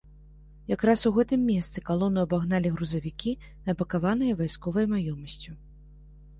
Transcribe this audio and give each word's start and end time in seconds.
Якраз 0.75 1.03
у 1.09 1.11
гэтым 1.17 1.43
месцы 1.49 1.83
калону 1.91 2.23
абагналі 2.27 2.73
грузавікі, 2.79 3.35
напакаваныя 3.71 4.41
вайсковай 4.43 4.93
маёмасцю. 4.99 5.51